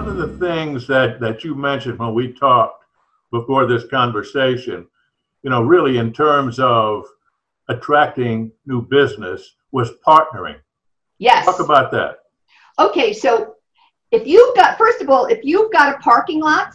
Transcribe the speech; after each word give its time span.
One 0.00 0.08
of 0.08 0.16
the 0.16 0.38
things 0.38 0.86
that, 0.86 1.20
that 1.20 1.44
you 1.44 1.54
mentioned 1.54 1.98
when 1.98 2.14
we 2.14 2.32
talked 2.32 2.86
before 3.30 3.66
this 3.66 3.86
conversation, 3.88 4.86
you 5.42 5.50
know, 5.50 5.60
really 5.60 5.98
in 5.98 6.10
terms 6.10 6.58
of 6.58 7.04
attracting 7.68 8.50
new 8.64 8.80
business 8.80 9.56
was 9.72 9.90
partnering. 10.06 10.56
Yes. 11.18 11.44
Talk 11.44 11.60
about 11.60 11.90
that. 11.92 12.20
Okay, 12.78 13.12
so 13.12 13.56
if 14.10 14.26
you've 14.26 14.56
got, 14.56 14.78
first 14.78 15.02
of 15.02 15.10
all, 15.10 15.26
if 15.26 15.40
you've 15.42 15.70
got 15.70 15.94
a 15.94 15.98
parking 15.98 16.40
lot, 16.40 16.72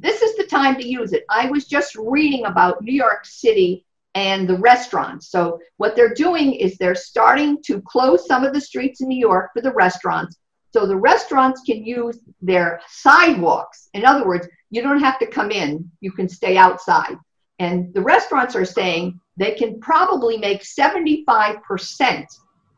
this 0.00 0.20
is 0.20 0.36
the 0.36 0.44
time 0.44 0.74
to 0.74 0.84
use 0.84 1.12
it. 1.12 1.24
I 1.30 1.48
was 1.48 1.66
just 1.66 1.94
reading 1.94 2.46
about 2.46 2.82
New 2.82 2.94
York 2.94 3.26
City 3.26 3.86
and 4.16 4.48
the 4.48 4.58
restaurants. 4.58 5.30
So, 5.30 5.60
what 5.76 5.94
they're 5.94 6.14
doing 6.14 6.54
is 6.54 6.76
they're 6.76 6.96
starting 6.96 7.62
to 7.66 7.80
close 7.82 8.26
some 8.26 8.42
of 8.42 8.52
the 8.52 8.60
streets 8.60 9.02
in 9.02 9.06
New 9.06 9.20
York 9.20 9.50
for 9.54 9.62
the 9.62 9.72
restaurants. 9.72 10.36
So, 10.72 10.86
the 10.86 10.96
restaurants 10.96 11.62
can 11.64 11.84
use 11.84 12.18
their 12.40 12.80
sidewalks. 12.88 13.88
In 13.94 14.04
other 14.04 14.26
words, 14.26 14.48
you 14.70 14.82
don't 14.82 15.00
have 15.00 15.18
to 15.20 15.26
come 15.26 15.50
in, 15.50 15.90
you 16.00 16.12
can 16.12 16.28
stay 16.28 16.56
outside. 16.56 17.16
And 17.58 17.92
the 17.94 18.02
restaurants 18.02 18.54
are 18.54 18.64
saying 18.64 19.18
they 19.36 19.54
can 19.54 19.80
probably 19.80 20.36
make 20.36 20.62
75% 20.62 22.26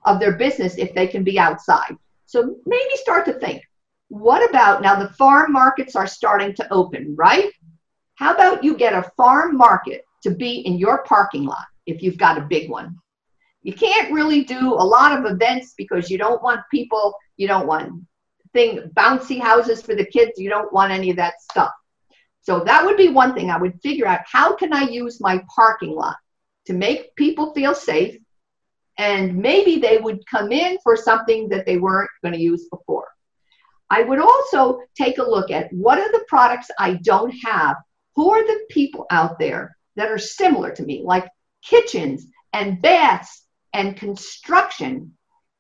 of 0.07 0.21
their 0.21 0.33
business 0.33 0.77
if 0.79 0.95
they 0.95 1.07
can 1.07 1.25
be 1.25 1.39
outside. 1.39 1.97
So 2.27 2.57
maybe 2.65 2.97
start 2.97 3.27
to 3.27 3.35
think 3.35 3.63
what 4.11 4.49
about 4.49 4.83
now 4.83 4.97
the 4.97 5.15
farm 5.15 5.53
markets 5.53 5.95
are 5.95 6.07
starting 6.07 6.53
to 6.55 6.73
open, 6.73 7.15
right? 7.17 7.53
How 8.17 8.35
about 8.35 8.63
you 8.63 8.77
get 8.77 8.93
a 8.93 9.09
farm 9.17 9.57
market 9.57 10.05
to 10.25 10.31
be 10.31 10.59
in 10.67 10.79
your 10.79 11.05
parking 11.05 11.45
lot 11.45 11.65
if 11.87 12.03
you've 12.03 12.19
got 12.19 12.37
a 12.37 12.43
big 12.43 12.69
one? 12.69 12.99
You 13.63 13.75
can't 13.75 14.13
really 14.13 14.45
do 14.45 14.75
a 14.75 14.85
lot 14.85 15.19
of 15.19 15.31
events 15.31 15.75
because 15.77 16.11
you 16.11 16.19
don't 16.19 16.43
want 16.43 16.61
people, 16.71 17.15
you 17.37 17.47
don't 17.47 17.67
want 17.67 18.05
thing 18.53 18.91
bouncy 18.95 19.41
houses 19.41 19.83
for 19.83 19.95
the 19.95 20.05
kids, 20.05 20.33
you 20.39 20.49
don't 20.49 20.73
want 20.73 20.93
any 20.93 21.11
of 21.11 21.17
that 21.17 21.41
stuff. 21.41 21.71
So 22.43 22.61
that 22.61 22.85
would 22.85 22.97
be 22.97 23.09
one 23.09 23.35
thing 23.35 23.51
I 23.51 23.59
would 23.59 23.81
figure 23.83 24.07
out 24.07 24.21
how 24.25 24.57
can 24.57 24.73
I 24.73 24.83
use 24.83 25.21
my 25.21 25.45
parking 25.55 25.95
lot 25.95 26.17
to 26.67 26.73
make 26.73 27.15
people 27.17 27.53
feel 27.53 27.75
safe 27.75 28.17
and 28.99 29.37
maybe 29.37 29.79
they 29.79 29.99
would 29.99 30.27
come 30.27 30.53
in 30.53 30.79
for 30.83 30.97
something 30.97 31.49
that 31.51 31.67
they 31.67 31.77
weren't 31.77 32.11
going 32.23 32.35
to 32.35 32.41
use 32.41 32.69
before. 32.69 33.09
I 33.89 34.03
would 34.03 34.21
also 34.21 34.81
take 34.97 35.19
a 35.19 35.23
look 35.23 35.51
at 35.51 35.73
what 35.73 35.99
are 35.99 36.13
the 36.13 36.25
products 36.29 36.71
I 36.79 36.95
don't 36.95 37.35
have? 37.45 37.77
Who 38.17 38.31
are 38.31 38.47
the 38.47 38.61
people 38.71 39.07
out 39.11 39.39
there 39.39 39.77
that 39.97 40.11
are 40.11 40.19
similar 40.19 40.71
to 40.73 40.83
me, 40.83 41.03
like 41.05 41.29
kitchens 41.63 42.27
and 42.53 42.81
baths 42.81 43.43
and 43.73 43.97
construction? 43.97 45.13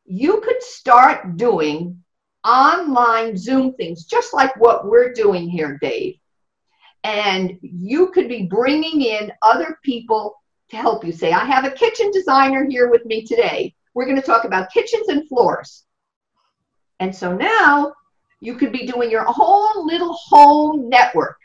You 0.05 0.41
could 0.41 0.62
start 0.62 1.36
doing 1.36 2.03
online 2.44 3.36
Zoom 3.36 3.75
things, 3.75 4.05
just 4.05 4.34
like 4.34 4.55
what 4.56 4.86
we're 4.86 5.12
doing 5.12 5.48
here, 5.48 5.78
Dave. 5.80 6.16
And 7.05 7.58
you 7.62 8.08
could 8.08 8.28
be 8.28 8.47
bringing 8.47 9.03
in 9.03 9.33
other 9.42 9.78
people 9.84 10.34
to 10.70 10.77
help 10.77 11.05
you. 11.05 11.12
Say, 11.12 11.33
I 11.33 11.44
have 11.44 11.64
a 11.64 11.70
kitchen 11.70 12.11
designer 12.11 12.66
here 12.69 12.91
with 12.91 13.05
me 13.05 13.25
today. 13.25 13.75
We're 13.94 14.05
going 14.05 14.20
to 14.20 14.22
talk 14.22 14.44
about 14.44 14.72
kitchens 14.72 15.08
and 15.08 15.27
floors. 15.28 15.84
And 17.00 17.14
so 17.14 17.34
now 17.34 17.94
you 18.41 18.55
could 18.55 18.72
be 18.72 18.86
doing 18.86 19.11
your 19.11 19.25
whole 19.25 19.86
little 19.86 20.12
home 20.12 20.88
network. 20.88 21.36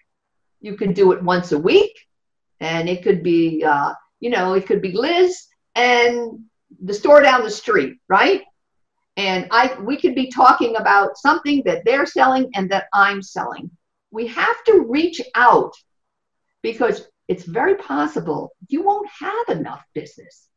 You 0.62 0.76
can 0.76 0.94
do 0.94 1.12
it 1.12 1.24
once 1.24 1.52
a 1.52 1.60
week, 1.60 1.94
and 2.60 2.90
it 2.90 3.04
could 3.04 3.24
be, 3.24 3.64
uh, 3.64 3.94
you 4.20 4.30
know, 4.30 4.54
it 4.54 4.66
could 4.66 4.82
be 4.82 4.92
Lis 4.92 5.48
and 5.76 6.40
the 6.84 6.94
store 6.94 7.22
down 7.22 7.44
the 7.44 7.50
street, 7.50 7.98
right? 8.08 8.44
And 9.18 9.48
I, 9.52 9.78
we 9.80 9.98
could 9.98 10.16
be 10.16 10.30
talking 10.30 10.76
about 10.76 11.18
something 11.18 11.64
that 11.66 11.86
they're 11.86 12.06
selling 12.06 12.50
and 12.54 12.70
that 12.72 12.88
I'm 12.94 13.22
selling. 13.22 13.70
We 14.12 14.28
have 14.28 14.64
to 14.66 14.86
reach 14.88 15.22
out 15.36 15.74
because 16.62 17.08
it's 17.28 17.44
very 17.44 17.76
possible 17.76 18.54
you 18.68 18.84
won't 18.84 19.10
have 19.20 19.58
enough 19.58 19.84
business. 19.94 20.48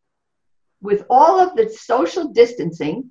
With 0.81 1.05
all 1.11 1.41
of 1.41 1.57
the 1.57 1.69
social 1.71 2.29
distancing, 2.29 3.11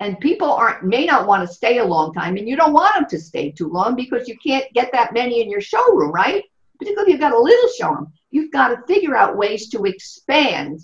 and 0.00 0.20
people 0.20 0.52
aren't 0.52 0.84
may 0.84 1.06
not 1.06 1.26
want 1.26 1.46
to 1.46 1.54
stay 1.54 1.78
a 1.78 1.84
long 1.84 2.12
time, 2.12 2.36
and 2.36 2.48
you 2.48 2.56
don't 2.56 2.74
want 2.74 2.94
them 2.94 3.06
to 3.08 3.18
stay 3.18 3.50
too 3.50 3.68
long 3.68 3.96
because 3.96 4.28
you 4.28 4.36
can't 4.44 4.70
get 4.74 4.92
that 4.92 5.14
many 5.14 5.40
in 5.40 5.50
your 5.50 5.60
showroom, 5.60 6.12
right? 6.12 6.44
Particularly 6.78 7.12
if 7.12 7.14
you've 7.14 7.20
got 7.20 7.32
a 7.32 7.38
little 7.38 7.70
showroom, 7.78 8.12
you've 8.30 8.52
got 8.52 8.68
to 8.68 8.86
figure 8.86 9.16
out 9.16 9.38
ways 9.38 9.68
to 9.70 9.84
expand. 9.84 10.80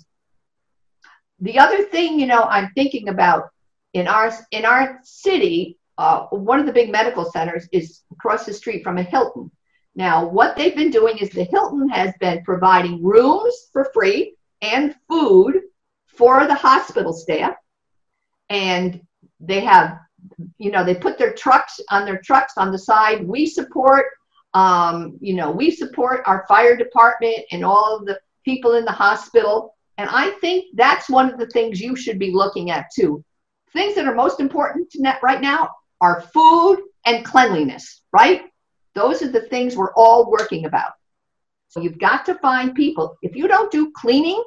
The 1.43 1.59
other 1.59 1.83
thing, 1.83 2.19
you 2.21 2.25
know, 2.25 2.43
I'm 2.43 2.71
thinking 2.73 3.09
about 3.09 3.49
in 3.91 4.07
our 4.07 4.31
in 4.51 4.63
our 4.63 4.99
city, 5.03 5.77
uh, 5.97 6.27
one 6.27 6.57
of 6.61 6.65
the 6.65 6.71
big 6.71 6.89
medical 6.89 7.25
centers 7.25 7.67
is 7.73 8.01
across 8.13 8.45
the 8.45 8.53
street 8.53 8.81
from 8.81 8.97
a 8.97 9.03
Hilton. 9.03 9.51
Now, 9.93 10.25
what 10.25 10.55
they've 10.55 10.75
been 10.75 10.89
doing 10.89 11.17
is 11.17 11.29
the 11.29 11.43
Hilton 11.43 11.89
has 11.89 12.13
been 12.21 12.45
providing 12.45 13.03
rooms 13.03 13.67
for 13.73 13.91
free 13.93 14.35
and 14.61 14.95
food 15.09 15.59
for 16.07 16.47
the 16.47 16.55
hospital 16.55 17.11
staff. 17.11 17.55
And 18.49 19.01
they 19.41 19.59
have, 19.59 19.99
you 20.57 20.71
know, 20.71 20.85
they 20.85 20.95
put 20.95 21.17
their 21.17 21.33
trucks 21.33 21.77
on 21.91 22.05
their 22.05 22.21
trucks 22.21 22.53
on 22.55 22.71
the 22.71 22.79
side. 22.79 23.27
We 23.27 23.45
support, 23.47 24.05
um, 24.53 25.17
you 25.19 25.35
know, 25.35 25.51
we 25.51 25.71
support 25.71 26.23
our 26.25 26.45
fire 26.47 26.77
department 26.77 27.39
and 27.51 27.65
all 27.65 27.97
of 27.97 28.05
the 28.05 28.17
people 28.45 28.75
in 28.75 28.85
the 28.85 28.91
hospital. 28.91 29.75
And 29.97 30.09
I 30.09 30.31
think 30.41 30.65
that's 30.75 31.09
one 31.09 31.31
of 31.31 31.39
the 31.39 31.47
things 31.47 31.79
you 31.79 31.95
should 31.95 32.19
be 32.19 32.31
looking 32.31 32.71
at 32.71 32.87
too. 32.93 33.23
Things 33.73 33.95
that 33.95 34.07
are 34.07 34.15
most 34.15 34.39
important 34.39 34.93
right 35.21 35.41
now 35.41 35.69
are 36.01 36.21
food 36.33 36.83
and 37.05 37.25
cleanliness, 37.25 38.01
right? 38.11 38.43
Those 38.95 39.21
are 39.21 39.31
the 39.31 39.47
things 39.47 39.75
we're 39.75 39.93
all 39.93 40.29
working 40.29 40.65
about. 40.65 40.91
So 41.69 41.79
you've 41.79 41.99
got 41.99 42.25
to 42.25 42.35
find 42.35 42.75
people. 42.75 43.17
If 43.21 43.35
you 43.35 43.47
don't 43.47 43.71
do 43.71 43.91
cleaning, 43.95 44.43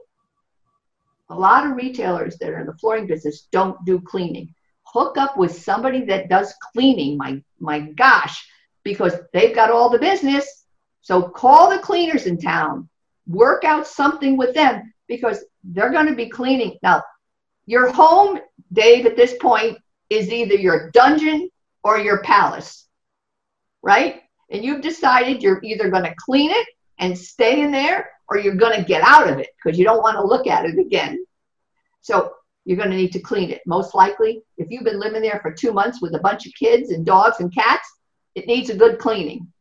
a 1.28 1.34
lot 1.34 1.66
of 1.66 1.76
retailers 1.76 2.38
that 2.38 2.50
are 2.50 2.60
in 2.60 2.66
the 2.66 2.74
flooring 2.74 3.06
business 3.06 3.48
don't 3.50 3.84
do 3.84 4.00
cleaning. 4.00 4.54
Hook 4.84 5.18
up 5.18 5.36
with 5.36 5.60
somebody 5.60 6.04
that 6.04 6.28
does 6.28 6.54
cleaning. 6.72 7.16
My 7.16 7.42
my 7.58 7.80
gosh, 7.80 8.48
because 8.84 9.14
they've 9.32 9.54
got 9.54 9.72
all 9.72 9.90
the 9.90 9.98
business. 9.98 10.64
So 11.02 11.22
call 11.22 11.70
the 11.70 11.78
cleaners 11.78 12.26
in 12.26 12.38
town. 12.38 12.88
Work 13.26 13.64
out 13.64 13.88
something 13.88 14.36
with 14.36 14.54
them 14.54 14.92
because 15.09 15.44
they're 15.65 15.93
going 15.93 16.06
to 16.06 16.15
be 16.15 16.28
cleaning. 16.28 16.78
Now, 16.83 17.03
your 17.67 17.91
home, 17.93 18.39
Dave, 18.72 19.06
at 19.06 19.17
this 19.17 19.34
point 19.41 19.78
is 20.11 20.31
either 20.31 20.55
your 20.55 20.91
dungeon 20.93 21.50
or 21.83 21.99
your 21.99 22.22
palace, 22.22 22.87
right? 23.83 24.22
and 24.50 24.65
you've 24.65 24.81
decided 24.81 25.43
you're 25.43 25.62
either 25.62 25.91
going 25.91 26.05
to 26.05 26.15
clean 26.19 26.50
it 26.50 26.67
and 26.99 27.17
stay 27.17 27.61
in 27.61 27.71
there 27.71 28.11
or 28.28 28.39
you're 28.39 28.55
going 28.55 28.78
to 28.78 28.87
get 28.87 29.03
out 29.03 29.28
of 29.28 29.39
it 29.39 29.49
because 29.56 29.78
you 29.78 29.84
don't 29.84 30.03
want 30.03 30.17
to 30.17 30.25
look 30.25 30.47
at 30.47 30.65
it 30.65 30.78
again. 30.78 31.25
So 32.00 32.33
you're 32.65 32.77
going 32.77 32.91
to 32.91 32.97
need 32.97 33.12
to 33.12 33.21
clean 33.21 33.50
it. 33.50 33.62
Most 33.67 33.94
likely, 33.94 34.43
if 34.56 34.71
you've 34.71 34.84
been 34.84 35.00
living 35.00 35.23
there 35.23 35.41
for 35.43 35.53
two 35.53 35.73
months 35.73 36.00
with 36.00 36.15
a 36.15 36.21
bunch 36.21 36.47
of 36.47 36.53
kids 36.55 36.91
and 36.91 37.05
dogs 37.05 37.41
and 37.41 37.55
cats, 37.55 37.88
it 38.34 38.47
needs 38.47 38.71
a 38.71 38.77
good 38.77 38.99
cleaning. 38.99 39.53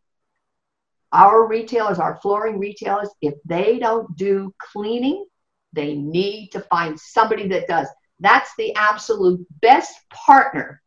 Our 1.11 1.47
retailers, 1.47 1.99
our 1.99 2.17
flooring 2.21 2.59
retailers, 2.59 3.09
if 3.21 3.35
they 3.45 3.79
don't 3.79 4.15
do 4.17 4.53
cleaning, 4.71 5.25
they 5.75 5.95
need 5.95 6.49
to 6.53 6.61
find 6.61 6.99
somebody 6.99 7.47
that 7.49 7.67
does. 7.67 7.87
That's 8.19 8.51
the 8.57 8.73
absolute 8.75 9.45
best 9.61 9.93
partner 10.09 10.81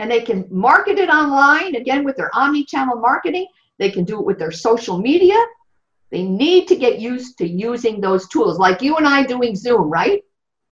and 0.00 0.10
they 0.10 0.22
can 0.22 0.46
market 0.50 0.98
it 0.98 1.10
online 1.10 1.76
again 1.76 2.04
with 2.04 2.16
their 2.16 2.34
omni-channel 2.34 2.98
marketing. 3.00 3.46
They 3.78 3.90
can 3.90 4.04
do 4.04 4.18
it 4.18 4.24
with 4.24 4.38
their 4.38 4.50
social 4.50 4.96
media. 4.96 5.36
They 6.10 6.22
need 6.22 6.68
to 6.68 6.76
get 6.76 6.98
used 6.98 7.36
to 7.36 7.46
using 7.46 8.00
those 8.00 8.26
tools, 8.28 8.58
like 8.58 8.80
you 8.80 8.96
and 8.96 9.06
I 9.06 9.24
doing 9.24 9.54
Zoom, 9.54 9.90
right? 9.90 10.22